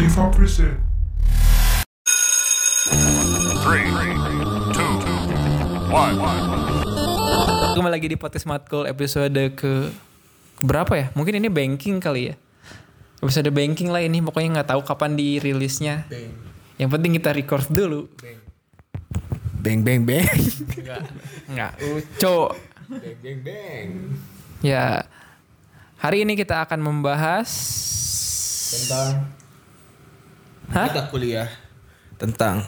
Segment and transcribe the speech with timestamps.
[0.00, 0.80] 25%.
[3.60, 3.84] Three,
[4.72, 4.92] two,
[5.92, 6.16] one.
[7.76, 9.92] Kembali lagi di podcast Matkul episode ke
[10.64, 11.06] berapa ya?
[11.12, 12.34] Mungkin ini banking kali ya.
[13.20, 16.08] Episode banking lah ini pokoknya nggak tahu kapan dirilisnya.
[16.80, 18.08] Yang penting kita record dulu.
[19.60, 20.24] Bang bang bang.
[20.80, 21.02] Enggak.
[21.44, 21.72] Enggak.
[21.76, 22.56] Uco.
[22.88, 23.88] bang bang bang.
[24.64, 25.04] Ya.
[26.00, 27.52] Hari ini kita akan membahas
[28.72, 29.39] Tentang
[30.70, 30.86] Hah?
[30.86, 31.50] mata kuliah
[32.16, 32.62] tentang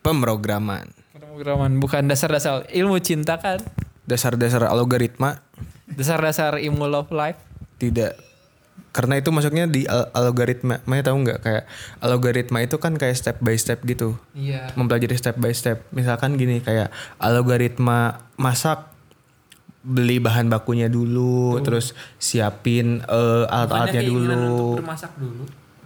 [0.00, 0.86] pemrograman.
[1.10, 3.58] Pemrograman bukan dasar-dasar ilmu cinta kan?
[4.06, 5.42] Dasar-dasar algoritma
[5.88, 7.38] Dasar-dasar ilmu love life.
[7.78, 8.14] tidak
[8.88, 10.82] karena itu masuknya di al- algoritma.
[10.82, 11.64] Maya tahu nggak kayak
[11.98, 14.18] algoritma itu kan kayak step by step gitu.
[14.34, 14.74] Iya.
[14.74, 15.86] Mempelajari step by step.
[15.90, 18.90] Misalkan gini kayak algoritma masak
[19.86, 24.82] beli bahan bakunya dulu, terus siapin eh, alat-alatnya dulu.
[24.82, 25.44] bermasak dulu,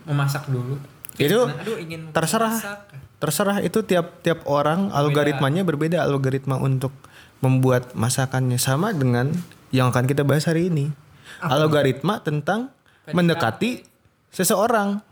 [0.08, 0.74] memasak dulu.
[1.16, 2.56] Itu Aduh ingin terserah.
[2.56, 2.78] memasak.
[3.22, 6.90] terserah itu tiap tiap orang algoritmanya berbeda algoritma untuk
[7.38, 8.58] membuat masakannya.
[8.58, 9.30] Sama dengan
[9.70, 10.90] yang akan kita bahas hari ini.
[11.38, 12.70] Algoritma tentang
[13.10, 13.82] mendekati
[14.30, 15.02] seseorang.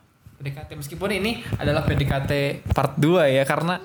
[0.41, 3.77] PDKT meskipun ini adalah PDKT part 2 ya karena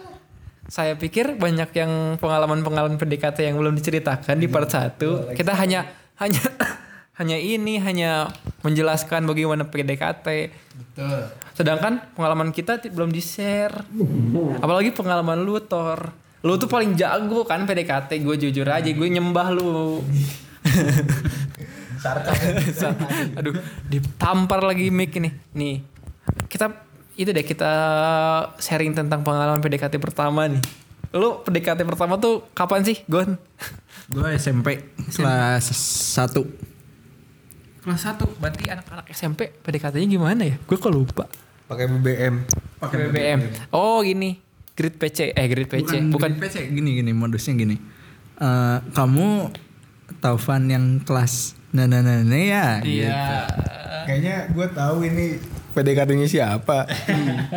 [0.66, 4.98] saya pikir banyak yang pengalaman-pengalaman PDKT yang belum diceritakan di part 1.
[5.36, 5.86] Kita hanya
[6.18, 6.42] hanya
[7.16, 8.28] hanya ini hanya
[8.60, 10.52] menjelaskan bagaimana PDKT.
[11.56, 13.88] Sedangkan pengalaman kita belum di-share.
[14.60, 16.12] Apalagi pengalaman lu Tor.
[16.44, 20.04] Lu tuh paling jago kan PDKT, gue jujur aja, gue nyembah lu.
[23.40, 23.56] Aduh,
[23.88, 25.32] ditampar lagi mic ini.
[25.56, 25.82] Nih.
[26.52, 26.70] Kita
[27.16, 27.72] itu deh kita
[28.60, 30.60] sharing tentang pengalaman PDKT pertama nih.
[31.16, 33.40] Lu PDKT pertama tuh kapan sih, Gon?
[34.12, 34.84] Gue SMP
[35.16, 35.72] kelas
[36.20, 36.75] 1
[37.86, 38.42] Kelas 1.
[38.42, 40.58] Berarti anak-anak SMP PDKT-nya gimana ya?
[40.66, 41.30] Gue kok lupa.
[41.66, 42.46] pakai BBM
[42.78, 43.40] Pakai BBM.
[43.74, 44.38] Oh, gini.
[44.74, 45.34] Grid PC.
[45.34, 46.02] Eh, grid PC.
[46.10, 47.78] Bukan, Bukan PC gini gini modusnya gini.
[48.36, 49.54] Eh, kamu
[50.22, 52.80] Taufan yang kelas nah nah nah, nah ya.
[52.80, 53.44] Iya.
[54.08, 55.36] kayaknya gue tahu ini
[55.76, 56.88] PDKT-nya siapa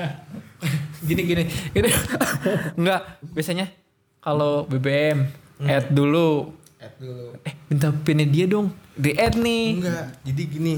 [1.06, 1.88] gini gini gini
[2.83, 3.71] enggak biasanya
[4.19, 5.22] kalau BBM
[5.62, 7.34] add dulu add dulu.
[7.41, 8.71] Eh minta pinnya dia dong.
[8.93, 9.65] Di add nih.
[9.77, 10.05] Enggak.
[10.22, 10.75] Jadi gini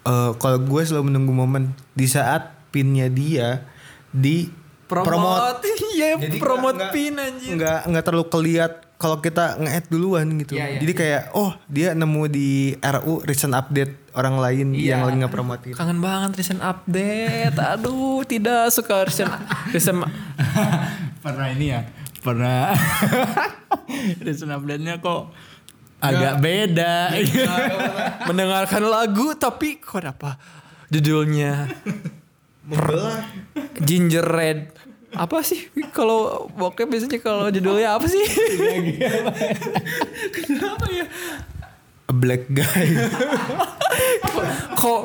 [0.00, 3.62] eh kalau gue selalu menunggu momen di saat pinnya dia
[4.08, 4.48] di
[4.84, 5.62] promote.
[5.94, 7.52] iya Jadi promote nggak- pin anjir.
[7.52, 10.54] nggak nggak terlalu keliat kalau kita nge-add duluan gitu.
[10.54, 14.92] Iya, iya, Jadi kayak oh dia nemu di RU recent update orang lain Iya.
[14.92, 15.72] yang lagi nge-promotin.
[15.72, 17.56] kangen banget recent update.
[17.72, 19.32] Aduh tidak suka recent
[19.70, 20.04] recent
[21.24, 21.80] pernah ini ya.
[22.20, 22.76] Pernah
[24.26, 25.30] recent update-nya kok
[26.00, 27.12] agak beda.
[28.28, 30.40] mendengarkan lagu tapi kok apa?
[30.90, 31.70] Judulnya
[32.70, 33.26] Membelah.
[33.82, 34.60] Ginger Red.
[35.10, 35.66] Apa sih?
[35.90, 38.22] Kalau bokep biasanya kalau judulnya apa sih?
[40.46, 41.06] Kenapa ya?
[42.06, 42.86] A black guy.
[44.22, 44.44] kok
[44.78, 45.00] kok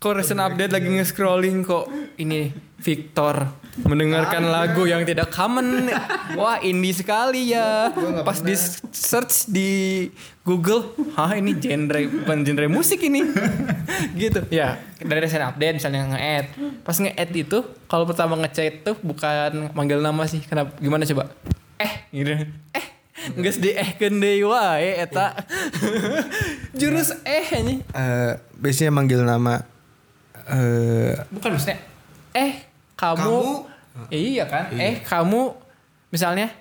[0.00, 5.88] kok recent update lagi nge-scrolling kok ini Victor mendengarkan lagu yang tidak common.
[6.34, 7.92] Wah indie sekali ya.
[8.24, 8.56] Pas di
[8.90, 9.70] search di
[10.42, 13.20] Google hah ini genre bukan genre musik ini.
[14.20, 14.48] Gitu.
[14.48, 14.80] Ya.
[14.96, 16.46] Dari recent update misalnya nge-add.
[16.80, 20.40] Pas nge-add itu kalau pertama ngechat tuh bukan manggil nama sih.
[20.40, 20.72] Kenapa?
[20.80, 21.30] Gimana coba?
[21.76, 22.32] Eh gitu.
[22.72, 22.86] Eh
[23.20, 25.36] Nggak di eh kendai wae eta.
[26.80, 27.84] Jurus eh anjing.
[27.84, 29.60] Eh, biasanya manggil nama
[30.50, 31.78] eh bukan maksudnya
[32.34, 32.69] eh
[33.00, 33.64] kamu,
[34.12, 34.76] iya kan?
[34.76, 35.56] Eh kamu
[36.12, 36.52] misalnya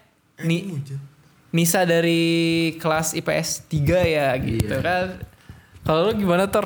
[0.48, 0.80] ni
[1.52, 5.20] Nisa dari kelas IPS 3 ya gitu kan?
[5.84, 6.64] Kalau lu gimana ter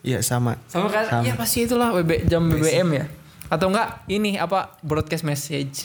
[0.00, 0.56] ya sama.
[0.70, 1.04] sama kan?
[1.10, 1.24] Sama.
[1.26, 3.06] ya pasti itulah BB, jam BBM ya.
[3.50, 5.84] Atau enggak ini apa broadcast message.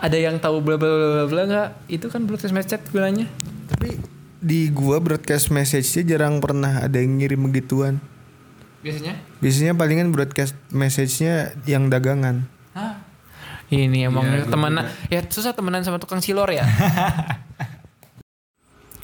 [0.00, 1.68] Ada yang tahu bla bla bla bla bla enggak?
[1.86, 3.28] Itu kan broadcast message gunanya
[3.68, 4.00] Tapi
[4.40, 8.00] di gua broadcast message-nya jarang pernah ada yang ngirim begituan.
[8.80, 12.44] biasanya Biasanya palingan broadcast message-nya yang dagangan.
[12.72, 13.08] Hah?
[13.70, 16.66] ini emang temenan ya susah temenan sama tukang silor ya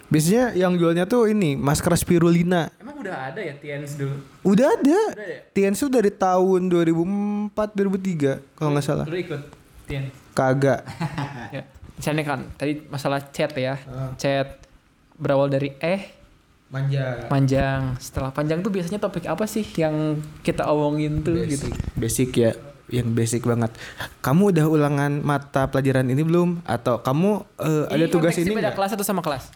[0.06, 2.70] Biasanya yang jualnya tuh ini masker spirulina.
[2.78, 5.00] emang udah ada ya TNS dulu Udah ada.
[5.14, 5.38] ya?
[5.50, 9.06] TNS tuh dari tahun 2004 2003 kalau nggak salah.
[9.06, 9.38] lu ikut
[9.86, 10.82] TNS Kagak.
[11.56, 11.62] ya.
[11.94, 13.78] Misalnya kan tadi masalah chat ya.
[14.14, 14.66] Chat
[15.14, 16.10] berawal dari eh
[16.66, 17.30] Manja.
[17.30, 17.94] panjang.
[18.02, 21.70] Setelah panjang tuh biasanya topik apa sih yang kita omongin tuh gitu.
[21.94, 22.52] Basic ya,
[22.90, 23.70] yang basic banget.
[24.18, 26.66] Kamu udah ulangan mata pelajaran ini belum?
[26.66, 28.50] Atau kamu eh, ada tugas ini?
[28.50, 28.74] beda nggak?
[28.74, 29.54] kelas atau sama kelas?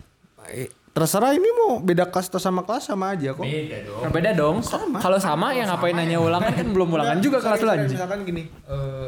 [0.55, 3.43] Eh, terserah ini mau beda kasta sama kelas sama aja kok.
[3.43, 4.01] Beda dong.
[4.03, 4.57] Nah, beda dong.
[5.03, 7.99] Kalau sama ya ngapain nanya ulangan kan belum ulangan juga kelas lu Kayak anjing.
[7.99, 9.07] Misalkan gini, eh,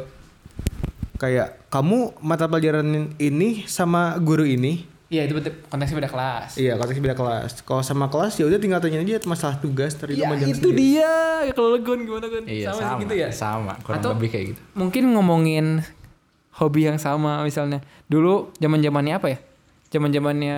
[1.23, 6.57] kayak kamu mata pelajaran ini sama guru ini, Iya itu betul konteksnya beda kelas.
[6.57, 7.61] iya konteksnya beda kelas.
[7.61, 11.13] Kalau sama kelas ya udah tinggal tanya aja masalah tugas dari Ya itu dia.
[11.53, 12.49] Kalau lu Gun gimana Gun?
[12.49, 13.29] Iya sama, sama, sih gitu ya?
[13.29, 14.61] sama kurang Atau- lebih kayak gitu.
[14.73, 15.85] Mungkin ngomongin
[16.57, 17.85] hobi yang sama misalnya.
[18.09, 19.37] Dulu zaman-zamannya apa ya?
[19.93, 20.57] Zaman-zamannya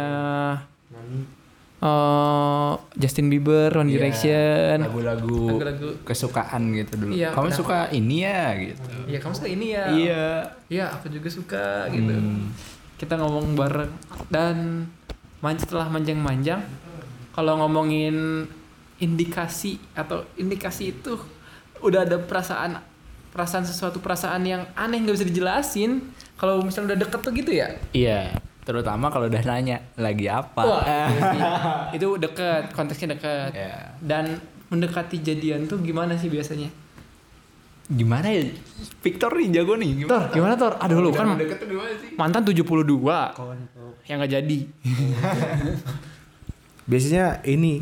[1.77, 4.77] eh Justin Bieber, One Iya, Direction.
[4.81, 5.59] Lagu-lagu
[6.07, 7.11] kesukaan gitu dulu.
[7.11, 7.59] Iya, Kamu kenapa?
[7.59, 8.79] suka ini ya gitu.
[9.05, 9.83] Iya kamu suka ini ya?
[9.91, 10.25] Iya.
[10.71, 12.15] Iya aku juga suka gitu.
[12.95, 13.91] Kita ngomong bareng
[14.31, 14.87] dan
[15.43, 16.63] man setelah manjang-manjang,
[17.35, 18.47] kalau ngomongin
[19.03, 21.19] indikasi atau indikasi itu
[21.83, 22.79] udah ada perasaan
[23.35, 25.91] perasaan sesuatu perasaan yang aneh nggak bisa dijelasin.
[26.39, 27.67] Kalau misalnya udah deket tuh gitu ya.
[27.95, 28.35] Iya,
[28.67, 30.63] terutama kalau udah nanya lagi apa.
[30.63, 30.83] Wah,
[31.95, 33.55] itu deket, konteksnya deket.
[33.55, 33.95] Iya.
[33.99, 36.67] Dan mendekati jadian tuh gimana sih biasanya?
[37.85, 38.49] Gimana ya?
[38.99, 39.89] Victor nih jago nih.
[40.01, 40.09] Gimana?
[40.09, 40.73] Tor, gimana Tor?
[40.81, 42.09] Aduh lu kan Deket tuh gimana sih?
[42.17, 42.65] mantan 72
[44.05, 44.59] yang nggak jadi.
[46.85, 47.81] Biasanya ini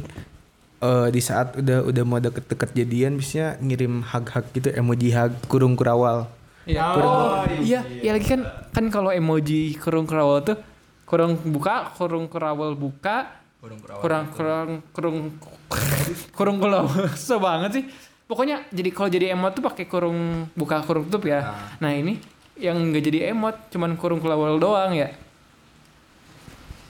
[0.80, 5.76] eh, di saat udah udah mau deket-deket jadian biasanya ngirim hug-hug gitu emoji hug kurung
[5.76, 6.28] kurawal.
[6.64, 6.80] Iya.
[6.96, 10.58] Oh, iya, iya lagi kan kan kalau emoji kurung kerawal tuh
[11.04, 14.00] kurung buka, kurung kerawal buka, Kurung kurawal.
[14.00, 15.18] kurang kurang kurung
[16.32, 16.88] kurung kerawal.
[17.20, 17.86] Susah banget sih.
[18.24, 21.44] Pokoknya jadi kalau jadi emot tuh pakai kurung buka kurung tutup ya.
[21.78, 22.18] Nah, ini
[22.56, 25.12] yang nggak jadi emot, cuman kurung kerawal doang ya.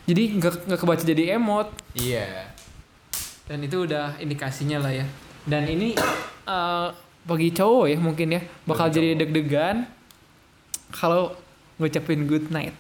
[0.04, 2.52] Jadi nggak nggak kebaca jadi emot Iya.
[3.48, 5.06] dan itu udah indikasinya lah ya.
[5.48, 5.96] Dan ini
[6.44, 6.88] eh,
[7.24, 9.88] bagi cowok ya mungkin ya bakal jadi deg-degan
[10.92, 11.32] kalau
[11.80, 12.76] ngucapin good night.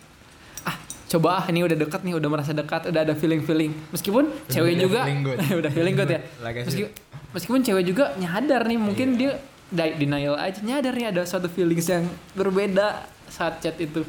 [1.13, 3.69] Coba ah ini udah dekat nih, udah merasa dekat, udah ada feeling-feeling.
[3.93, 5.37] Meskipun cewek udah juga feeling good.
[5.61, 6.19] udah feeling good ya.
[6.41, 6.83] Like I Meski,
[7.29, 9.19] meskipun cewek juga nyadar nih, mungkin Iya.
[9.19, 9.31] dia
[9.69, 14.01] di- denial aja nyadar nih ada suatu feelings yang berbeda saat chat itu.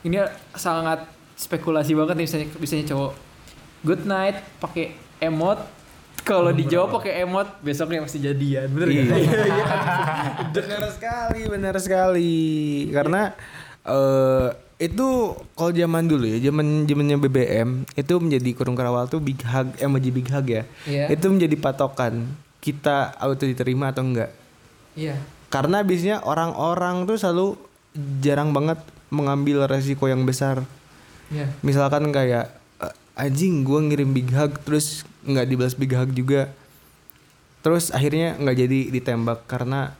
[0.00, 3.12] Ini sangat spekulasi banget nih misalnya misalnya cowok
[3.80, 5.58] good night pakai emot
[6.20, 9.02] kalau dijawab pakai emot besoknya masih jadian bener Iya.
[9.04, 9.22] nggak?
[10.58, 12.38] benar sekali, benar sekali.
[12.90, 13.30] Karena
[13.84, 14.48] eh
[14.78, 19.74] itu kalau zaman dulu ya, zaman zamannya BBM itu menjadi kurung kerawal tuh big hug,
[19.82, 20.62] emoji big hug ya.
[20.86, 21.10] Iya.
[21.10, 22.30] Itu menjadi patokan
[22.62, 24.30] kita auto diterima atau enggak.
[24.94, 25.18] Iya.
[25.50, 27.58] Karena biasanya orang-orang tuh selalu
[28.22, 28.78] jarang banget
[29.10, 30.62] mengambil resiko yang besar.
[31.34, 31.50] Iya.
[31.66, 36.54] Misalkan kayak "Eh, anjing gua ngirim big hug terus nggak dibalas big hug juga.
[37.66, 39.98] Terus akhirnya nggak jadi ditembak karena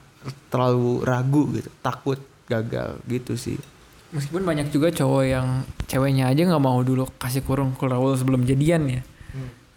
[0.54, 3.58] terlalu ragu gitu, takut gagal gitu sih.
[4.08, 5.46] Meskipun banyak juga cowok yang
[5.84, 9.02] ceweknya aja nggak mau dulu kasih kurung kerawal sebelum jadian ya.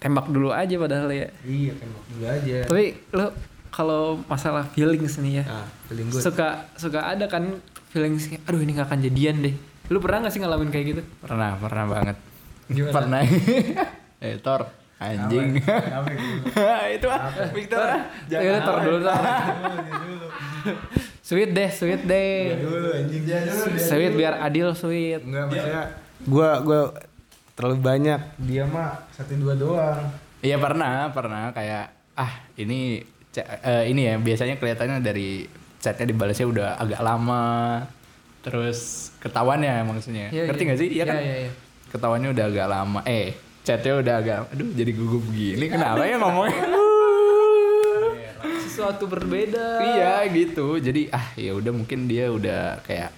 [0.02, 1.28] Tembak dulu aja padahal ya.
[1.44, 2.58] Iya tembak dulu aja.
[2.66, 3.28] Tapi lo
[3.72, 5.46] kalau masalah feelings nih ya.
[5.48, 6.24] Nah, feeling good.
[6.24, 7.60] Suka suka ada kan
[7.92, 9.56] feelings aduh ini nggak akan jadian deh.
[9.92, 11.02] Lu pernah gak sih ngalamin kayak gitu?
[11.20, 12.18] Pernah, pernah banget.
[12.72, 12.96] Gimana?
[12.96, 13.22] Pernah.
[14.24, 14.64] eh, Tor,
[15.02, 15.58] anjing.
[16.96, 17.88] itu ah, Victor.
[18.30, 19.24] Ya udah tar dulu tar.
[21.28, 22.62] sweet deh, sweet deh.
[22.62, 23.24] dulu anjing
[23.82, 25.26] Sweet biar adil sweet.
[25.26, 25.84] Enggak maksudnya
[26.30, 26.82] gua gua
[27.58, 30.02] terlalu banyak, dia mah satu dua doang.
[30.42, 33.02] Iya pernah, pernah kayak ah ini
[33.38, 35.46] eh, ini ya biasanya kelihatannya dari
[35.82, 37.46] chatnya dibalasnya udah agak lama.
[38.42, 40.34] Terus ketahuan ya maksudnya.
[40.34, 40.70] Iya, Ngerti iya.
[40.74, 40.90] gak sih?
[40.90, 41.18] Iya kan?
[41.22, 41.52] Iya, iya, iya.
[41.94, 43.00] Ketahuannya udah agak lama.
[43.06, 45.66] Eh, chatnya udah agak aduh jadi gugup gini.
[45.68, 46.62] Kenapa ya ngomongnya?
[48.62, 49.68] Sesuatu berbeda.
[49.84, 50.80] iya gitu.
[50.80, 53.12] Jadi ah ya udah mungkin dia udah kayak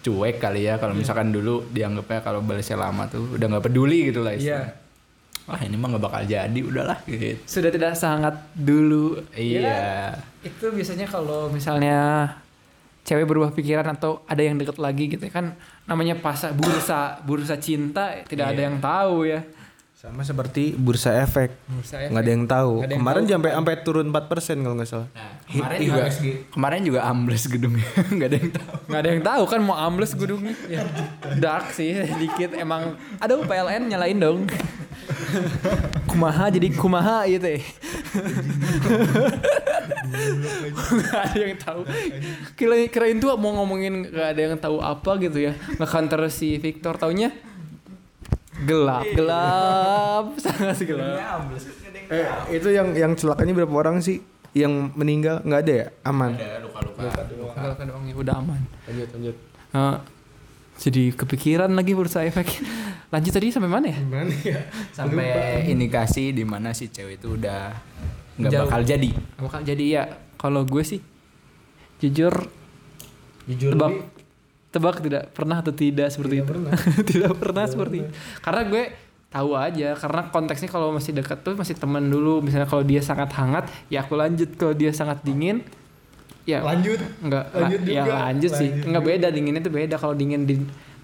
[0.00, 4.22] cuek kali ya kalau misalkan dulu dianggapnya kalau balasnya lama tuh udah nggak peduli gitu
[4.22, 4.70] lah istilahnya.
[4.72, 4.84] Iya.
[5.46, 7.38] Wah ini mah nggak bakal jadi udahlah gitu.
[7.44, 9.20] Sudah tidak sangat dulu.
[9.34, 10.14] Iya.
[10.40, 11.98] Itu biasanya kalau misalnya
[13.02, 15.54] cewek berubah pikiran atau ada yang deket lagi gitu ya, kan
[15.86, 18.66] namanya pasar bursa bursa cinta tidak ada Iya.
[18.66, 19.40] yang tahu ya.
[20.06, 21.50] Sama seperti bursa efek.
[21.66, 22.72] Bursa Nggak ada yang tahu.
[22.78, 23.32] Ada yang Kemarin tahu.
[23.34, 25.08] sampai sampai turun 4% kalau nggak salah.
[25.10, 26.02] Nah, kemarin juga
[26.54, 28.70] kemarin juga ambles gedungnya nggak ada yang tahu.
[28.86, 30.82] nggak ada yang tahu kan mau ambles gedungnya ya
[31.36, 34.46] dark sih sedikit emang aduh PLN nyalain dong
[36.06, 37.60] kumaha jadi kumaha gitu ya
[40.92, 41.80] nggak ada yang tahu
[42.54, 46.58] kirain kirain tuh mau ngomongin nggak ada yang tahu apa gitu ya nge counter si
[46.58, 47.30] Victor taunya
[48.64, 51.44] gelap gelap sangat gelap
[52.06, 52.22] Eh,
[52.54, 54.22] itu yang yang celakanya berapa orang sih?
[54.54, 55.86] Yang meninggal nggak ada ya?
[56.06, 56.38] Aman.
[56.38, 57.02] Ada luka-luka.
[57.02, 59.36] Gelap doang ya udah aman Lanjut lanjut.
[59.74, 59.96] Eh,
[60.76, 62.62] Jadi kepikiran lagi bursa efek.
[63.10, 63.98] Lanjut tadi sampai mana ya?
[64.46, 64.60] Ya?
[64.94, 67.74] Sampai indikasi di mana si cewek itu udah
[68.38, 69.10] nggak bakal jadi.
[69.42, 70.02] Bakal jadi ya
[70.38, 71.00] kalau gue sih
[71.98, 72.32] jujur
[73.50, 73.92] Jujur tebak
[74.76, 76.52] tebak tidak pernah atau tidak seperti itu?
[77.16, 78.10] tidak pernah seperti itu.
[78.44, 78.84] karena gue
[79.26, 82.44] tahu aja karena konteksnya kalau masih dekat tuh masih teman dulu.
[82.44, 84.52] Misalnya kalau dia sangat hangat ya aku lanjut.
[84.54, 85.64] Kalau dia sangat dingin
[86.46, 87.00] ya lanjut.
[87.20, 88.16] enggak Lanjut ya juga.
[88.30, 88.70] lanjut sih.
[88.70, 89.96] Lanjut enggak beda dinginnya tuh beda.
[89.98, 90.54] Kalau dingin di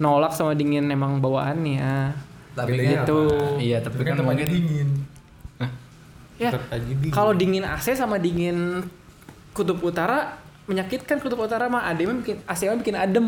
[0.00, 2.14] nolak sama dingin emang bawaannya.
[2.52, 3.56] Tapi kan tuh.
[3.56, 4.90] Iya, tapi kan tempatnya mungkin dingin.
[6.40, 6.50] ya
[7.14, 8.82] kalau dingin AC sama dingin
[9.54, 13.26] kutub utara menyakitkan kutub utara mah ada yang bikin AC mah bikin adem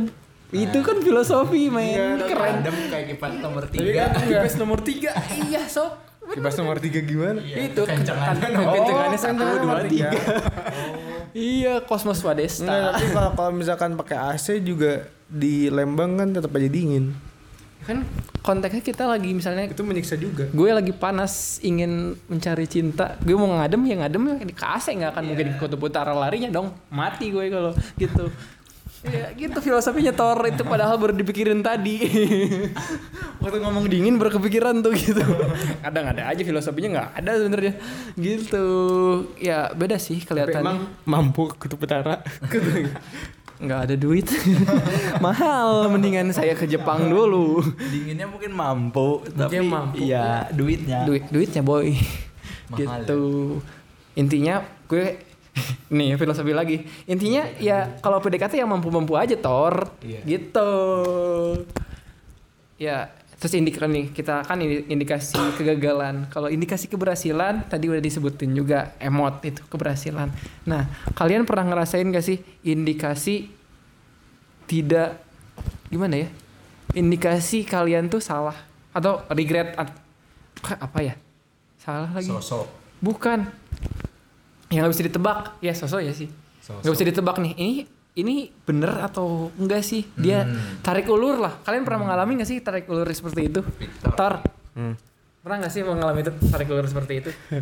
[0.51, 2.21] itu kan filosofi men.
[2.21, 2.61] keren.
[2.61, 4.03] Adem kayak kipas nomor Tapi tiga.
[4.09, 5.11] kan kipas nomor tiga.
[5.43, 5.93] Iya sok
[6.25, 7.37] Kipas nomor tiga gimana?
[7.39, 10.09] itu kencengannya kan kencengannya Oh, satu kencengan dua tiga.
[10.09, 10.11] Tiga.
[11.33, 16.49] iya kosmos Enggak, wadesta tapi kalau kalau misalkan pakai AC juga di Lembang kan tetap
[16.51, 17.13] aja dingin.
[17.85, 18.01] kan
[18.41, 20.49] konteksnya kita lagi misalnya Itu menyiksa juga.
[20.49, 23.21] gue lagi panas ingin mencari cinta.
[23.21, 24.25] Gue mau ngadem ya ngadem.
[24.25, 26.73] Ya di AC nggak akan mungkin di kutub utara larinya dong.
[26.89, 28.33] Mati gue kalau gitu
[29.05, 30.41] ya gitu filosofinya Thor.
[30.49, 32.01] Itu padahal baru dipikirin tadi.
[33.43, 35.21] Waktu ngomong dingin baru kepikiran tuh gitu.
[35.85, 37.75] Kadang ada aja filosofinya nggak ada sebenarnya.
[38.17, 38.67] Gitu.
[39.39, 40.65] Ya beda sih Tapi kelihatannya.
[40.65, 42.25] emang mampu kutub utara.
[43.61, 44.27] nggak ada duit.
[45.25, 45.87] Mahal.
[45.93, 47.63] Mendingan saya ke Jepang dulu.
[47.79, 50.01] Dinginnya mungkin mampu, tapi mampu.
[50.03, 51.07] iya duitnya.
[51.07, 51.95] duit duitnya boy.
[52.73, 53.21] Mahal gitu.
[54.17, 55.21] intinya gue
[55.95, 56.83] nih filosofi lagi.
[57.05, 60.21] Intinya ya kalau PDKT yang mampu-mampu aja Tor Iya.
[60.27, 60.71] gitu.
[62.77, 66.27] Ya terus indikator nih kita kan indikasi kegagalan.
[66.29, 70.33] Kalau indikasi keberhasilan tadi udah disebutin juga emot itu keberhasilan.
[70.65, 70.83] Nah
[71.13, 73.53] kalian pernah ngerasain gak sih indikasi
[74.65, 75.21] tidak
[75.87, 76.29] gimana ya?
[76.95, 78.57] Indikasi kalian tuh salah
[78.91, 79.99] atau regret at-
[80.75, 81.15] apa ya?
[81.77, 82.27] Salah lagi.
[82.27, 82.83] Sosok.
[82.97, 83.45] bukan
[84.75, 85.39] yang nggak bisa ditebak.
[85.63, 86.27] Ya sosok ya sih.
[86.83, 87.53] Nggak bisa ditebak nih.
[87.55, 87.73] Ini
[88.15, 90.07] ini bener atau enggak sih?
[90.15, 90.47] Dia
[90.83, 91.55] tarik ulur lah.
[91.63, 93.61] Kalian pernah mengalami nggak sih tarik ulur seperti itu?
[93.79, 94.13] Victor.
[94.13, 94.35] tar
[95.45, 97.31] pernah nggak sih mengalami itu tarik ulur seperti itu?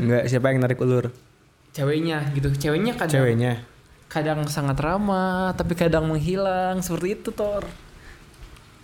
[0.00, 1.10] Enggak, siapa yang narik ulur?
[1.70, 2.50] ceweknya gitu.
[2.50, 3.62] Ceweknya kadang Ceweknya.
[4.10, 6.82] kadang sangat ramah tapi kadang menghilang.
[6.82, 7.62] Seperti itu tor.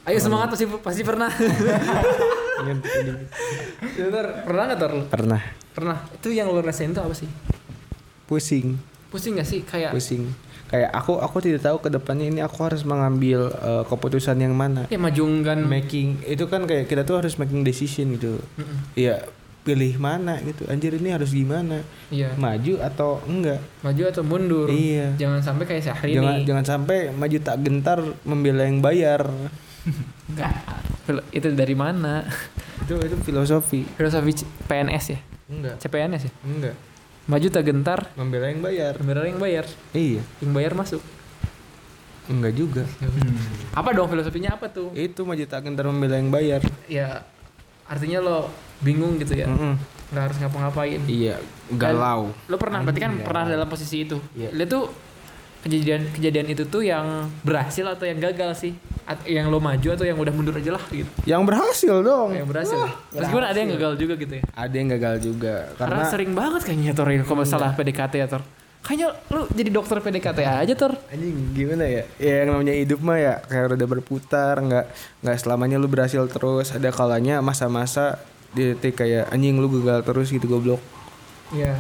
[0.06, 1.26] Ayo semangat pasti pasti pernah
[2.56, 5.02] Ya, Tor, pernah nggak lu?
[5.06, 5.42] Pernah.
[5.70, 7.28] pernah itu yang lu rasain itu apa sih
[8.25, 10.26] Pusing, pusing gak sih kayak pusing.
[10.66, 14.88] Kayak aku aku tidak tahu ke depannya ini aku harus mengambil eh, keputusan yang mana.
[14.88, 18.42] ya majungkan Making itu kan kayak kita tuh harus making decision gitu.
[18.92, 19.22] Iya,
[19.62, 20.66] pilih mana gitu.
[20.66, 21.84] Anjir ini harus gimana?
[22.08, 23.62] iya Maju atau enggak?
[23.80, 25.14] maju atau mundur Iya.
[25.14, 29.22] jangan sampai kayak Syahrini Jangan jangan sampai maju tak gentar membela yang bayar.
[30.34, 30.50] Nggak.
[31.06, 32.26] Fil- itu dari mana
[32.78, 33.86] itu itu filosofi.
[33.88, 35.78] filosofi C- PNS ya Enggak.
[35.78, 36.75] CPNS ya Enggak.
[37.25, 38.94] maju tak gentar Membela yang bayar.
[38.96, 40.22] bener yang bayar Iya.
[40.40, 40.98] yang bayar masuk
[42.26, 42.82] Enggak juga.
[43.72, 46.58] apa dong filosofinya apa tuh Itu maju tak gentar membela yang bayar.
[46.84, 47.22] ya
[47.84, 49.78] artinya lo bingung gitu ya Mm-mm.
[50.08, 51.38] nggak harus ngapa-ngapain Iya,
[51.72, 52.34] galau.
[52.42, 54.50] lo pernah berarti kan pernah dalam posisi itu Iya.
[54.52, 54.84] lo tuh
[55.66, 58.73] kejadian kejadian itu tuh yang berhasil atau yang gagal sih?
[59.06, 61.11] At- yang lo maju atau yang udah mundur aja lah gitu.
[61.26, 62.30] Yang berhasil dong.
[62.35, 62.78] yang berhasil.
[63.11, 64.42] Meskipun ada yang gagal juga gitu ya?
[64.54, 68.26] Ada yang gagal juga karena, karena, sering banget kayaknya Tor ini kalau masalah PDKT ya
[68.30, 68.42] Tor.
[68.87, 70.92] Kayaknya lu jadi dokter PDKT aja Tor.
[71.11, 72.02] Anjing gimana ya?
[72.23, 74.87] Ya yang namanya hidup mah ya kayak udah berputar, nggak
[75.26, 76.70] nggak selamanya lu berhasil terus.
[76.70, 78.23] Ada kalanya masa-masa
[78.54, 80.78] di detik kayak anjing lu gagal terus gitu goblok.
[81.50, 81.78] Iya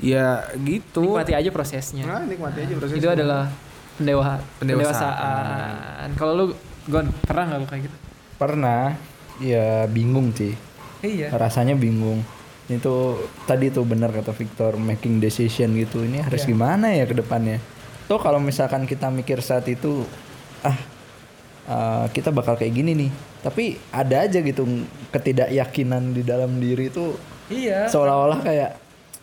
[0.00, 1.04] Ya gitu.
[1.04, 2.96] nikmati aja prosesnya Nah, nikmati aja proses.
[2.96, 3.52] itu adalah
[3.94, 4.56] pendewa Pendewasaan.
[4.56, 6.44] pendewasaan kalau lu
[6.82, 7.96] Gon pernah nggak lu kayak gitu
[8.34, 8.96] Pernah.
[9.36, 10.56] Ya bingung sih.
[11.00, 12.24] iya Rasanya bingung.
[12.66, 16.00] Itu tadi tuh benar kata Victor making decision gitu.
[16.00, 17.60] Ini harus gimana ya ke depannya?
[18.06, 20.08] Tuh kalau misalkan kita mikir saat itu
[20.62, 20.76] ah
[21.66, 23.10] eh, kita bakal kayak gini nih.
[23.40, 24.64] Tapi ada aja gitu
[25.10, 27.12] ketidakyakinan di dalam diri itu
[27.48, 28.70] iya seolah-olah kayak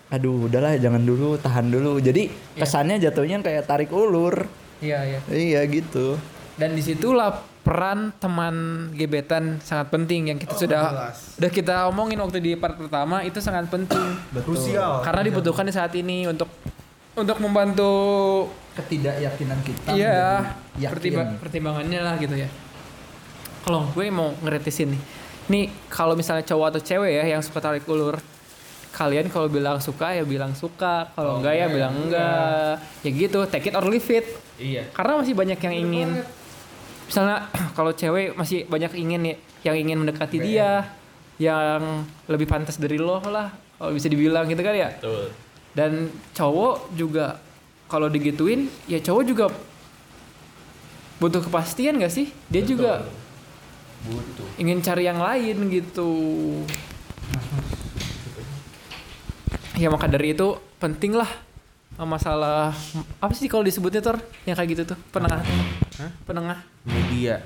[0.08, 2.00] aduh udahlah jangan dulu tahan dulu.
[2.00, 4.48] Jadi kesannya jatuhnya kayak tarik ulur.
[4.80, 5.20] Iya iya.
[5.28, 6.16] Iya gitu.
[6.56, 8.56] Dan di situlah peran teman
[8.92, 13.68] gebetan sangat penting yang kita sudah udah kita omongin waktu di part pertama itu sangat
[13.68, 14.00] penting.
[14.40, 15.04] Krusial.
[15.04, 16.48] karena dibutuhkan di saat ini untuk
[17.14, 17.92] untuk membantu
[18.74, 20.54] ketidakyakinan kita Iya,
[20.88, 22.46] pertimba- pertimbangannya lah gitu ya.
[23.62, 25.02] Kalau gue mau ngeretisin nih,
[25.48, 28.16] nih kalau misalnya cowok atau cewek ya yang suka tarik ulur,
[28.98, 31.14] kalian kalau bilang suka ya bilang suka.
[31.14, 32.82] Kalau enggak ya bilang enggak.
[33.06, 34.26] Ya gitu take it or leave it.
[34.58, 34.90] Iya.
[34.90, 36.10] karena masih banyak yang ingin.
[37.06, 37.46] misalnya
[37.78, 39.36] kalau cewek masih banyak ingin ya
[39.70, 40.90] yang ingin mendekati dia
[41.38, 44.90] yang lebih pantas dari lo lah kalau bisa dibilang gitu kan ya.
[45.78, 47.38] Dan cowok juga
[47.86, 49.46] kalau digituin ya cowok juga
[51.22, 52.34] butuh kepastian gak sih?
[52.50, 53.06] Dia juga
[54.06, 54.46] Butuh.
[54.58, 56.10] ingin cari yang lain gitu
[59.78, 61.30] ya maka dari itu penting lah
[61.98, 62.74] masalah
[63.18, 65.42] apa sih kalau disebutnya tor yang kayak gitu tuh penengah
[66.24, 67.42] penengah Media.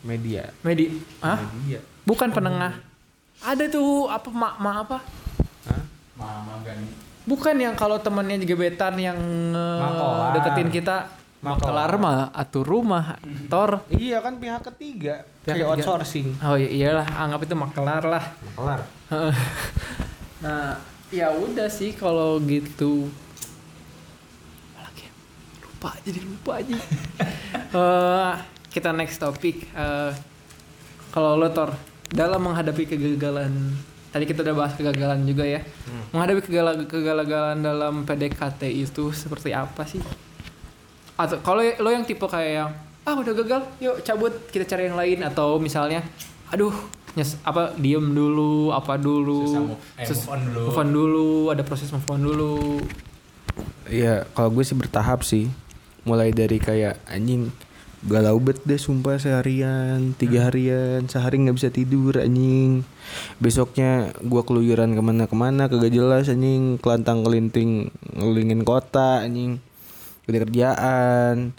[0.00, 0.44] Media.
[0.60, 1.80] medi ah Media.
[2.02, 2.76] bukan penengah
[3.40, 4.98] ada tuh apa mak ma apa
[6.14, 6.84] Mama gani.
[7.24, 9.16] bukan yang kalau temennya gebetan yang
[9.50, 10.30] eh, Makolar.
[10.36, 10.96] deketin kita
[11.40, 15.24] makelar mah atau rumah tor Iya kan pihak ketiga.
[15.44, 15.80] Pihak Kayak ketiga.
[15.80, 16.28] outsourcing.
[16.40, 18.80] oh iya iyalah anggap itu makelar lah Kelar.
[20.44, 20.76] nah
[21.14, 23.06] ya udah sih kalau gitu.
[24.72, 25.06] Apalagi
[25.60, 26.76] lupa jadi lupa aja.
[27.74, 28.32] Eh,
[28.68, 30.12] kita next topik Eh,
[31.10, 31.74] kalau lo Tor
[32.06, 33.50] dalam menghadapi kegagalan
[34.08, 35.58] tadi kita udah bahas kegagalan juga ya.
[36.10, 39.98] Menghadapi kegala- kegagalan dalam PDKT itu seperti apa sih?
[41.14, 42.70] Atau kalau lo yang tipe kayak yang
[43.02, 45.18] ah udah gagal yuk cabut kita cari yang lain.
[45.20, 46.02] Atau misalnya
[46.48, 46.70] aduh
[47.14, 50.62] nyes apa diem dulu apa dulu Susah move- eh, Sus- move on dulu.
[50.64, 52.54] move on dulu ada proses move on dulu
[53.86, 55.46] Iya, kalau gue sih bertahap sih.
[56.02, 57.52] Mulai dari kayak anjing
[58.02, 62.82] galau bet deh sumpah seharian, tiga harian, sehari nggak bisa tidur anjing.
[63.38, 69.60] Besoknya gua keluyuran ke mana-kemana kagak jelas anjing, kelantang kelinting ngelilingin kota anjing.
[70.26, 71.52] Kerjaan,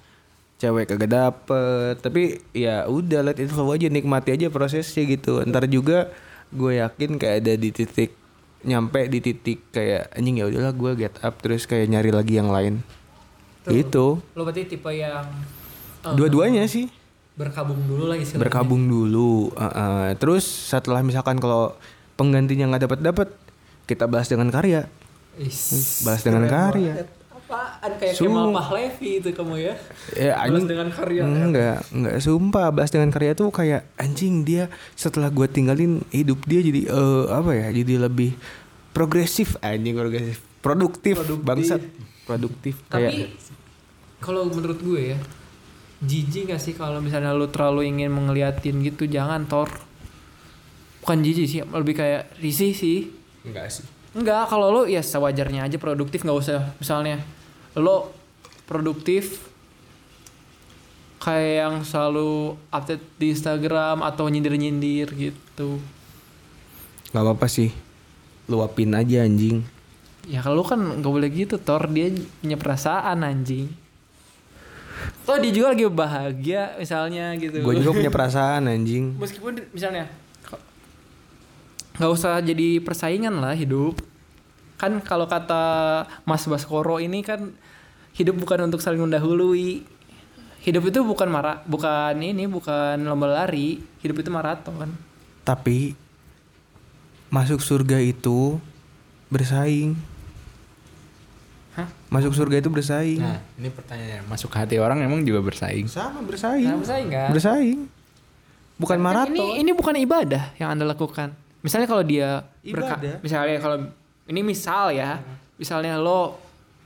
[0.65, 1.95] cewek kagak dapet.
[2.01, 5.45] Tapi ya udah let it flow aja nikmati aja prosesnya gitu.
[5.45, 6.09] Ntar juga
[6.49, 8.17] gue yakin kayak ada di titik
[8.65, 12.49] nyampe di titik kayak anjing ya udahlah gue get up terus kayak nyari lagi yang
[12.49, 12.81] lain.
[13.69, 15.25] Itu lo berarti tipe yang
[16.05, 16.89] eh, dua-duanya sih.
[17.35, 20.07] berkabung dulu lagi sih berkabung dulu uh, uh.
[20.15, 21.75] terus setelah misalkan kalau
[22.15, 23.27] penggantinya nggak dapat dapat
[23.91, 24.87] kita bahas dengan karya.
[26.07, 27.03] Balas dengan karya
[27.45, 29.73] apaan kayak Su- Kemal Pahlevi itu kamu ya.
[30.17, 30.69] Ya balas anjing.
[30.73, 32.15] dengan karya enggak enggak.
[32.25, 37.25] Sumpah bahas dengan karya tuh kayak anjing dia setelah gue tinggalin hidup dia jadi eh,
[37.29, 38.33] apa ya jadi lebih
[38.97, 39.61] progresif.
[39.61, 40.41] Anjing progresif.
[40.65, 41.81] Produktif, bangsat.
[42.25, 43.29] Produktif tapi kayak
[44.17, 45.17] kalau menurut gue ya
[46.01, 49.05] jijik gak sih kalau misalnya lu terlalu ingin ngeliatin gitu?
[49.05, 49.69] Jangan tor
[51.05, 53.13] bukan jijik sih lebih kayak risih sih.
[53.45, 57.19] Enggak sih Enggak, kalau lo ya sewajarnya aja produktif nggak usah misalnya
[57.75, 58.15] lo
[58.63, 59.43] produktif
[61.19, 65.83] kayak yang selalu update di Instagram atau nyindir-nyindir gitu.
[67.11, 67.71] nggak apa-apa sih
[68.47, 69.63] luapin aja anjing
[70.25, 72.09] Ya kalau lo kan nggak boleh gitu, Tor dia
[72.41, 73.69] punya perasaan anjing.
[75.21, 77.61] Toh dia juga lagi bahagia misalnya gitu.
[77.61, 80.09] gue juga punya perasaan anjing Meskipun misalnya
[81.95, 83.95] nggak usah jadi persaingan lah hidup.
[84.75, 85.63] Kan kalau kata
[86.23, 87.55] Mas Baskoro ini kan
[88.13, 89.87] hidup bukan untuk saling mendahului.
[90.59, 93.77] Hidup itu bukan marah, bukan ini, bukan lomba lari.
[94.01, 94.91] Hidup itu maraton.
[95.45, 95.93] tapi
[97.29, 98.57] masuk surga itu
[99.27, 99.93] bersaing
[101.75, 101.85] Hah?
[102.07, 104.25] masuk surga itu bersaing Nah, ini pertanyaannya.
[104.25, 105.85] Masuk ke hati orang emang juga bersaing.
[105.85, 107.29] sama bersaing Nah, bersaing kan?
[107.29, 107.79] bersaing
[108.75, 111.37] bukan Kan maraton Ini ini bukan ibadah yang Anda lakukan.
[111.65, 113.15] Misalnya kalau dia berka- Ibadah.
[113.25, 113.77] misalnya kalau
[114.29, 115.17] ini misal ya,
[115.57, 116.37] misalnya lo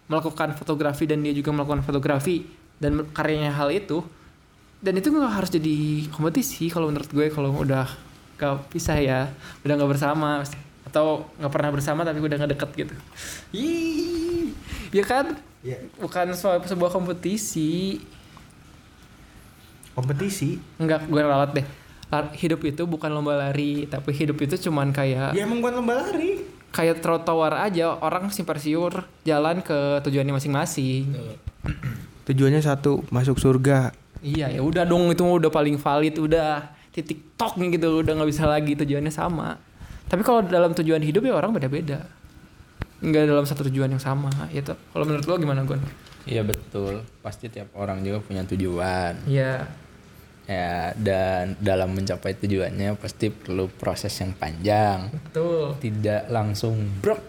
[0.07, 2.47] melakukan fotografi dan dia juga melakukan fotografi
[2.79, 4.01] dan karyanya hal itu
[4.79, 7.85] dan itu nggak harus jadi kompetisi kalau menurut gue kalau udah
[8.39, 9.27] gak pisah ya
[9.67, 10.39] udah nggak bersama
[10.87, 12.95] atau nggak pernah bersama tapi udah nggak deket gitu.
[13.53, 14.55] Ih,
[14.89, 15.35] ya kan?
[15.99, 17.99] Bukan sebuah, sebuah kompetisi.
[19.93, 20.55] Kompetisi?
[20.79, 21.67] Enggak, gue ralat deh.
[22.09, 26.41] Hidup itu bukan lomba lari, tapi hidup itu cuman kayak ya emang bukan lomba lari
[26.69, 31.17] kayak trotoar aja, orang simpar siur jalan ke tujuannya masing-masing.
[32.29, 37.71] tujuannya satu masuk surga Iya, ya udah dong itu udah paling valid, udah titik toknya
[37.71, 39.55] gitu, udah nggak bisa lagi tujuannya sama.
[40.11, 42.03] Tapi kalau dalam tujuan hidup ya orang beda-beda.
[42.99, 44.75] Enggak dalam satu tujuan yang sama, gitu.
[44.75, 45.79] Kalau menurut lo gimana, Gon?
[46.27, 46.99] Iya betul.
[47.23, 49.23] Pasti tiap orang juga punya tujuan.
[49.23, 49.71] Iya.
[50.49, 55.13] Ya dan dalam mencapai tujuannya pasti perlu proses yang panjang.
[55.13, 55.77] Betul.
[55.77, 57.21] Tidak langsung brok,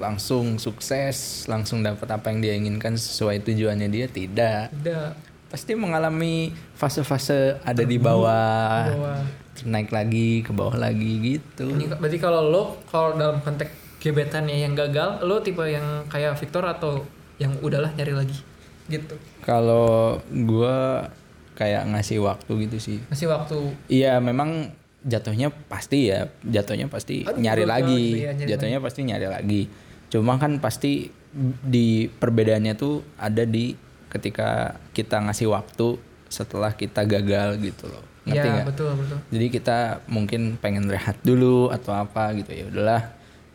[0.00, 4.72] langsung sukses, langsung dapat apa yang dia inginkan sesuai tujuannya dia tidak.
[4.80, 5.12] Udah.
[5.52, 9.20] Pasti mengalami fase-fase ada di bawah, Bawah.
[9.68, 11.68] naik lagi ke bawah lagi gitu.
[11.68, 16.36] Ini berarti kalau lo kalau dalam konteks gebetan ya yang gagal lo tipe yang kayak
[16.40, 17.04] Victor atau
[17.40, 18.36] yang udahlah nyari lagi
[18.84, 21.08] gitu Kalau gua
[21.54, 22.98] kayak ngasih waktu gitu sih.
[23.06, 28.48] masih waktu Iya memang jatuhnya pasti ya, jatuhnya pasti Aduh, nyari lagi, gitu ya, nyari
[28.50, 29.62] jatuhnya pasti nyari lagi.
[30.08, 31.12] Cuma kan pasti
[31.60, 33.76] di perbedaannya tuh ada di
[34.08, 35.98] ketika kita ngasih waktu
[36.30, 38.04] setelah kita gagal gitu loh.
[38.24, 43.02] Ngerti ya betul betul Jadi kita mungkin pengen rehat dulu atau apa gitu ya udahlah.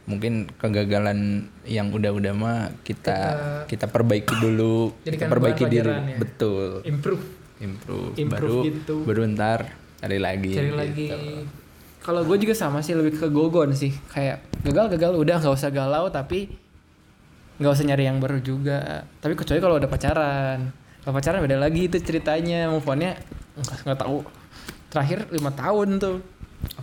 [0.10, 3.18] Mungkin kegagalan yang udah-udah mah kita
[3.70, 5.90] kita, perbaiki dulu, kita perbaiki diri.
[5.90, 6.18] ya.
[6.18, 6.82] Betul.
[6.86, 8.96] improve Improve, Improve baru gitu.
[9.04, 10.52] baru ntar cari lagi.
[10.56, 10.80] cari gitu.
[10.80, 11.08] lagi.
[12.00, 13.92] Kalau gue juga sama sih lebih ke gogon sih.
[14.10, 16.48] Kayak gagal gagal udah nggak usah galau tapi
[17.60, 19.04] nggak usah nyari yang baru juga.
[19.20, 20.72] Tapi kecuali kalau udah pacaran.
[21.04, 23.20] Kalau pacaran beda lagi itu ceritanya move onnya
[23.84, 24.24] nggak tahu.
[24.88, 26.18] Terakhir lima tahun tuh.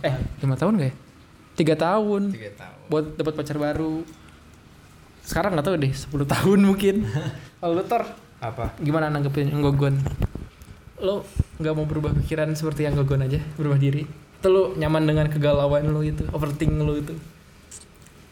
[0.05, 0.93] Eh lima tahun gak ya?
[1.57, 2.29] Tiga tahun.
[2.29, 2.77] Tiga tahun.
[2.87, 4.05] buat dapat pacar baru.
[5.25, 6.95] Sekarang nggak tahu deh 10 tahun mungkin.
[7.59, 8.05] Kalau lu Tor
[8.37, 8.77] Apa?
[8.77, 9.97] gimana nanggepin gogon
[10.97, 11.21] lo
[11.57, 13.37] nggak mau berubah pikiran seperti yang gogon aja?
[13.53, 14.03] Berubah diri?
[14.37, 17.13] Atau lo nyaman dengan kegalauan lo itu overthink lo itu?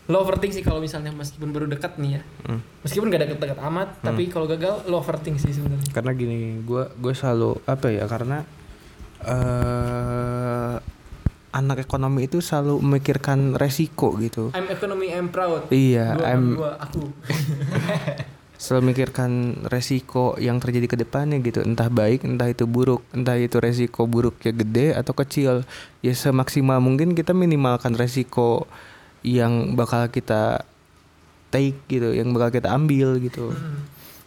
[0.06, 2.22] Lo overthink sih kalau misalnya meskipun baru dekat nih ya.
[2.86, 5.90] Meskipun gak deket-deket amat tapi kalau gagal lo overthink sih sebenarnya.
[5.90, 8.06] Karena gini, gue gue selalu apa ya?
[8.06, 8.46] Karena
[9.26, 10.76] eh
[11.56, 14.52] anak ekonomi itu selalu memikirkan resiko gitu.
[14.52, 15.72] I'm economy I'm proud.
[15.72, 17.02] Iya, Dua, I'm- dua, aku
[18.56, 21.62] Selalu memikirkan resiko yang terjadi ke depannya gitu.
[21.62, 25.54] Entah baik, entah itu buruk, entah itu resiko buruknya gede atau kecil.
[26.00, 28.68] Ya semaksimal mungkin kita minimalkan resiko
[29.26, 30.64] yang bakal kita
[31.52, 33.52] take gitu, yang bakal kita ambil gitu.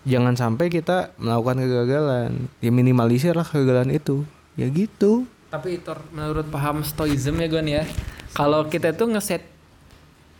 [0.08, 2.30] Jangan sampai kita melakukan kegagalan.
[2.64, 4.24] Ya minimalisir lah kegagalan itu.
[4.58, 5.28] Ya gitu.
[5.48, 7.88] tapi Tor menurut paham stoicism ya Gon ya
[8.36, 9.40] kalau kita tuh ngeset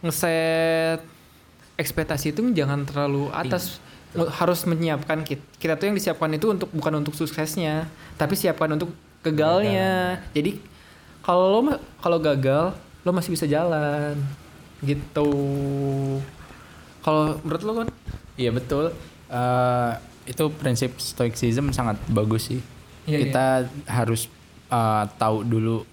[0.05, 1.01] ngeset
[1.79, 3.79] ekspektasi itu jangan terlalu atas.
[4.13, 7.87] Harus menyiapkan kita kita tuh yang disiapkan itu untuk bukan untuk suksesnya
[8.17, 8.91] tapi siapkan untuk
[9.23, 10.21] gagalnya.
[10.35, 10.59] Jadi
[11.23, 11.61] kalau lo
[12.01, 14.19] kalau gagal lo masih bisa jalan
[14.83, 15.29] gitu.
[17.05, 17.89] Kalau menurut lo kan
[18.39, 18.95] Iya betul.
[19.29, 19.93] Eh,
[20.31, 22.61] itu prinsip stoicism sangat bagus sih.
[23.05, 23.47] Iya, kita
[23.85, 24.31] harus
[24.73, 25.85] eh, tahu dulu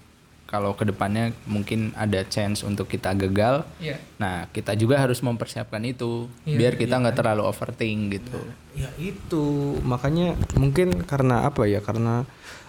[0.46, 3.66] kalau ke depannya mungkin ada chance untuk kita gagal.
[3.82, 3.98] Iya.
[4.22, 8.38] Nah kita juga harus mempersiapkan itu Iya, biar kita nggak terlalu overthink gitu.
[8.78, 11.82] Ya itu makanya mungkin karena apa ya?
[11.82, 12.22] Karena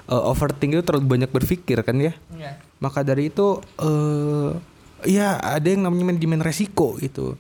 [0.10, 2.18] uh, overthink itu terlalu banyak berpikir kan ya.
[2.34, 2.58] Iya.
[2.82, 4.52] Maka dari itu eh
[5.06, 7.38] ya ada yang namanya manajemen resiko gitu.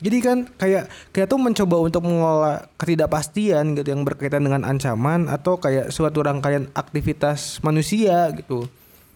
[0.00, 5.60] Jadi kan kayak kayak tuh mencoba untuk mengelola ketidakpastian gitu yang berkaitan dengan ancaman atau
[5.60, 8.64] kayak suatu rangkaian aktivitas manusia gitu.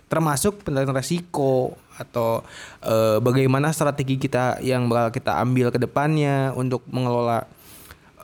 [0.08, 2.40] Termasuk penilaian resiko atau
[2.82, 7.44] eh, bagaimana strategi kita yang bakal kita ambil ke depannya untuk mengelola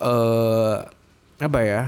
[0.01, 0.77] eh
[1.39, 1.83] apa ya?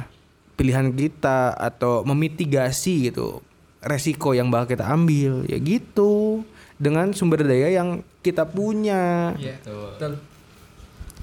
[0.57, 3.45] pilihan kita atau memitigasi gitu
[3.85, 6.43] resiko yang bakal kita ambil ya gitu
[6.77, 9.33] dengan sumber daya yang kita punya.
[9.39, 9.57] Iya.
[9.63, 10.13] Betul.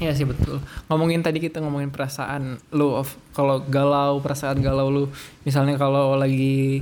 [0.02, 0.58] Iya sih betul.
[0.90, 5.04] Ngomongin tadi kita ngomongin perasaan lu of kalau galau, perasaan galau lu.
[5.46, 6.82] Misalnya kalau lagi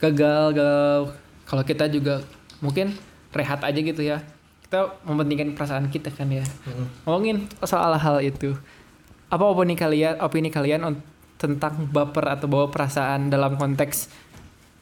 [0.00, 1.12] gagal, galau.
[1.44, 2.24] Kalau kita juga
[2.64, 2.96] mungkin
[3.30, 4.24] rehat aja gitu ya.
[4.66, 6.42] Kita mementingkan perasaan kita kan ya.
[7.04, 8.56] Ngomongin soal hal itu.
[9.30, 11.04] Apa opini kalian, opini kalian on-
[11.40, 14.12] tentang baper atau bawa perasaan dalam konteks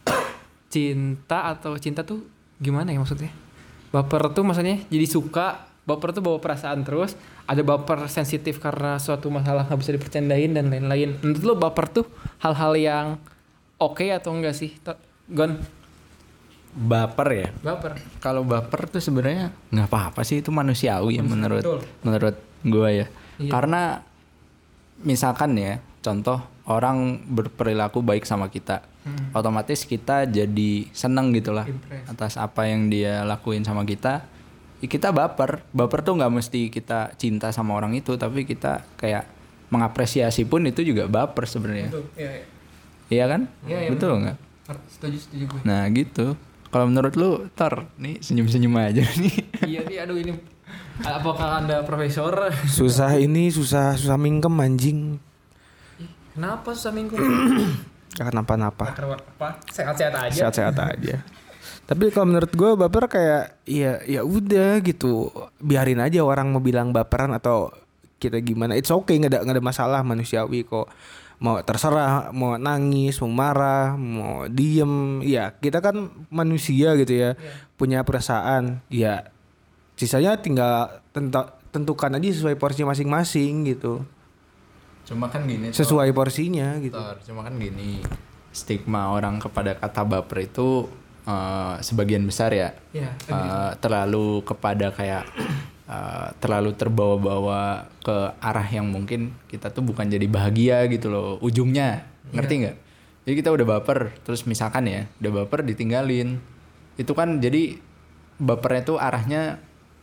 [0.74, 2.26] cinta atau cinta tuh
[2.58, 3.30] gimana ya maksudnya?
[3.94, 7.16] Baper tuh maksudnya jadi suka, baper tuh bawa perasaan terus,
[7.48, 11.16] ada baper sensitif karena suatu masalah nggak bisa dipercandain dan lain-lain.
[11.24, 12.06] Menurut lo baper tuh
[12.44, 13.06] hal-hal yang
[13.80, 14.76] oke atau enggak sih?
[15.28, 15.60] Gon,
[16.78, 17.48] Baper ya.
[17.58, 17.96] baper.
[18.22, 21.80] Kalau baper tuh sebenarnya nggak apa-apa sih itu manusiawi ya menurut Betul.
[22.06, 23.06] menurut gua ya.
[23.40, 23.50] Iya.
[23.50, 23.82] Karena
[25.02, 26.38] misalkan ya contoh
[26.68, 28.84] orang berperilaku baik sama kita,
[29.32, 32.04] otomatis kita jadi seneng gitulah Impress.
[32.06, 34.28] atas apa yang dia lakuin sama kita.
[34.78, 39.26] Ya kita baper, baper tuh nggak mesti kita cinta sama orang itu, tapi kita kayak
[39.74, 41.90] mengapresiasi pun itu juga baper sebenarnya.
[41.90, 42.04] Betul.
[42.14, 42.44] Iya, iya.
[43.08, 43.40] Iya kan?
[43.66, 44.36] Iya, iya, Betul nggak?
[44.68, 45.60] Setuju, setuju gue.
[45.64, 46.36] Nah gitu.
[46.68, 49.36] Kalau menurut lu, Tor, nih senyum-senyum aja nih.
[49.64, 50.36] iya, iya, aduh ini
[51.00, 52.52] apakah Anda profesor?
[52.68, 55.00] Susah ini susah susah mingkem anjing.
[56.36, 57.16] Kenapa susah minggu?
[58.14, 58.94] Gak kenapa-napa.
[58.94, 59.48] apa?
[59.72, 60.36] Sehat-sehat aja.
[60.46, 61.24] Sehat-sehat aja.
[61.88, 65.32] Tapi kalau menurut gue baper kayak ya ya udah gitu.
[65.56, 67.72] Biarin aja orang mau bilang baperan atau
[68.20, 68.76] kita gimana.
[68.76, 70.84] It's okay nggak ada nggak ada masalah manusiawi kok.
[71.38, 77.30] Mau terserah, mau nangis, mau marah, mau diem, ya kita kan manusia gitu ya,
[77.78, 78.82] punya perasaan.
[78.90, 79.30] Ya
[79.98, 81.02] sisanya tinggal
[81.74, 84.02] tentukan aja sesuai porsi masing-masing gitu.
[85.08, 85.72] Cuma kan gini.
[85.72, 85.78] Tor.
[85.82, 86.94] Sesuai porsinya gitu.
[86.94, 88.04] Tor, cuma kan gini.
[88.52, 90.84] Stigma orang kepada kata baper itu
[91.24, 92.76] eh, sebagian besar ya.
[92.92, 95.24] Iya, eh, terlalu kepada kayak
[95.88, 102.04] eh, terlalu terbawa-bawa ke arah yang mungkin kita tuh bukan jadi bahagia gitu loh ujungnya.
[102.30, 102.76] Ngerti nggak?
[103.28, 106.38] Jadi kita udah baper terus misalkan ya udah baper ditinggalin.
[107.00, 107.80] Itu kan jadi
[108.38, 109.60] bapernya tuh arahnya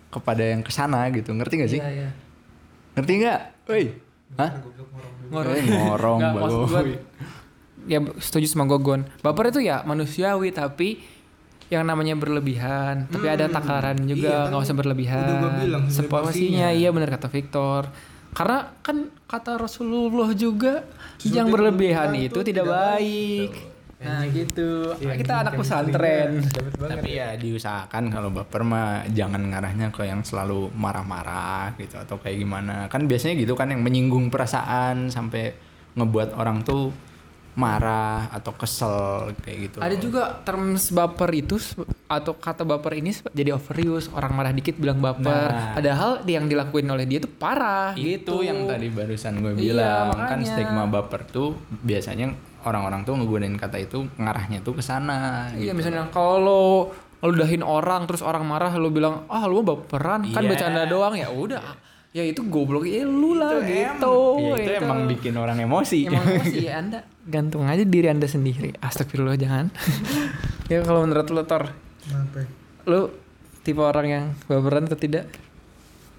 [0.10, 1.34] kepada yang ke sana gitu.
[1.34, 1.82] Ngerti nggak sih?
[1.82, 2.10] Iya, iya.
[2.96, 3.40] ngerti nggak?
[3.68, 3.86] Woi.
[4.40, 4.52] Hah?
[5.32, 5.58] Ngorong.
[5.66, 6.82] Ngorong gua,
[7.86, 9.06] ya setuju sama Gogon.
[9.22, 11.02] Baper itu ya manusiawi tapi
[11.74, 15.26] yang namanya berlebihan, tapi ada takaran juga, nggak usah berlebihan.
[15.26, 17.90] udah bilang, Seporsinya, iya benar kata Victor.
[18.36, 20.84] Karena kan kata Rasulullah juga
[21.24, 23.76] yang berlebihan itu tidak baik.
[23.96, 24.92] Nah gitu.
[25.00, 26.44] Kita anak pesantren.
[26.76, 32.44] tapi ya diusahakan kalau baper mah jangan ngarahnya ke yang selalu marah-marah gitu atau kayak
[32.44, 35.56] gimana kan biasanya gitu kan yang menyinggung perasaan sampai
[35.96, 36.92] ngebuat orang tuh
[37.56, 38.96] marah atau kesel
[39.40, 41.56] kayak gitu Ada juga terms baper itu
[42.06, 44.12] atau kata baper ini jadi overuse.
[44.12, 45.50] Orang marah dikit bilang baper.
[45.50, 45.74] Nah.
[45.74, 48.36] Padahal yang dilakuin oleh dia tuh parah itu gitu.
[48.42, 50.46] yang tadi barusan gue Iya, bilang kan makanya.
[50.46, 55.80] stigma baper tuh biasanya orang-orang tuh ngegunain kata itu ngarahnya tuh ke sana Iya gitu.
[55.80, 60.44] misalnya kalau lu dahin orang terus orang marah lu bilang ah lu mah baperan kan
[60.44, 60.50] Iya.
[60.52, 61.64] bercanda doang ya udah
[62.16, 64.40] ya itu goblok ya lu lah gitu.
[64.40, 66.08] Ya, itu emang bikin orang emosi.
[66.08, 67.04] Emang emosi ya anda.
[67.28, 68.72] Gantung aja diri anda sendiri.
[68.80, 69.68] Astagfirullah jangan.
[70.66, 71.78] Ya kalau menurut lu Tor
[72.90, 73.14] lu
[73.62, 75.30] tipe orang yang baperan atau tidak?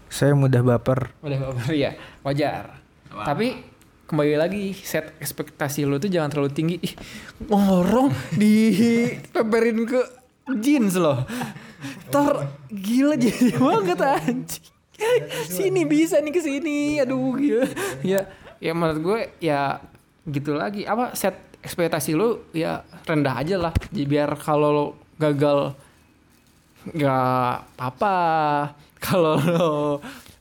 [0.06, 1.10] Saya mudah baper.
[1.18, 1.98] udah baper ya.
[2.22, 2.78] Wajar.
[3.10, 3.58] Tapi
[4.06, 6.76] kembali lagi set ekspektasi lu tuh jangan terlalu tinggi.
[6.78, 6.94] Ih
[7.50, 8.78] ngorong di
[9.34, 9.98] peperin ke
[10.62, 11.26] jeans loh.
[12.14, 14.75] Tor gila jadi banget anjing
[15.56, 16.78] sini bisa nih ke sini.
[17.00, 17.66] Aduh gila.
[18.00, 18.26] Ya.
[18.56, 19.80] Ya menurut gue ya
[20.24, 20.82] gitu lagi.
[20.82, 23.72] Apa set ekspektasi lu ya rendah aja lah.
[23.92, 25.74] Jadi biar kalau lo gagal
[26.86, 28.16] nggak apa
[29.06, 29.70] kalau lo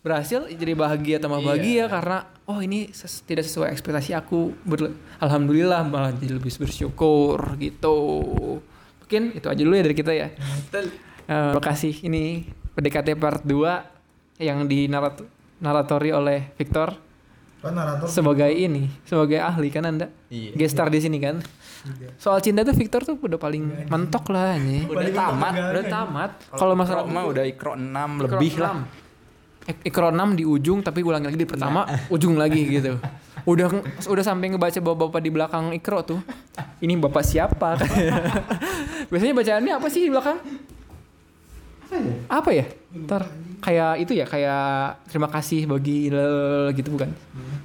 [0.06, 4.54] berhasil jadi bahagia tambah bahagia karena oh ini ses- tidak sesuai ekspektasi aku.
[4.62, 7.98] Ber- alhamdulillah malah jadi lebih bersyukur gitu.
[9.02, 10.30] Mungkin itu aja dulu ya dari kita ya.
[10.30, 10.90] Eh,
[11.26, 11.94] terima kasih.
[12.06, 12.46] Ini
[12.78, 13.95] PDKT part 2
[14.38, 15.24] yang dinarat
[15.58, 16.92] naratori oleh Victor
[18.06, 20.08] sebagai ini sebagai ahli kan anda?
[20.28, 20.54] Iya.
[20.54, 21.42] gestar di sini kan?
[22.16, 24.86] Soal cinta tuh Victor tuh udah paling mentok lah ini.
[24.86, 26.32] Udah tamat udah tamat.
[26.52, 28.70] Kalau masalah mah udah ikro 6 Ikro lebih lah.
[28.70, 28.78] enam.
[29.66, 33.02] Ik- Ikro 6 di ujung tapi ulangi lagi di pertama ujung lagi gitu.
[33.46, 33.70] Udah
[34.04, 36.20] udah sampai ngebaca bapak-bapak di belakang Ikro tuh.
[36.78, 37.82] Ini bapak siapa?
[39.10, 40.38] Biasanya bacaannya apa sih di belakang
[42.28, 42.66] apa ya
[42.98, 44.66] ntar kayak itu ya kayak
[45.06, 47.10] terima kasih bagi lel- gitu bukan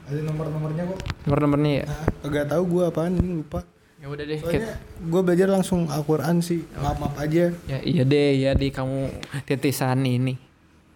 [0.04, 0.98] Ada nomor-nomornya kok.
[1.22, 1.86] nomor-nomornya ya
[2.20, 3.62] Kagak tahu gua apaan ini lupa.
[3.96, 6.64] ya udah deh Soalnya gue belajar langsung Al-Quran sih.
[6.72, 7.52] Maaf-maaf aja.
[7.64, 9.12] ya iya deh ya di kamu
[9.44, 10.34] titisan ini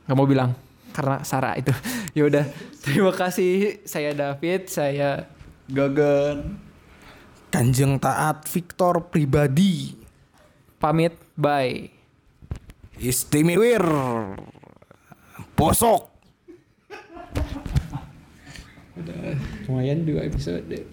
[0.04, 0.56] nggak mau bilang
[0.90, 1.70] karena Sarah itu
[2.16, 2.44] ya udah
[2.80, 5.28] terima kasih saya David saya
[5.66, 6.58] gagan
[7.48, 9.94] Kanjeng taat Victor pribadi.
[10.76, 11.86] pamit bye
[12.98, 13.82] Istimewir.
[15.54, 16.14] Posok.
[19.64, 20.86] lumayan dua episode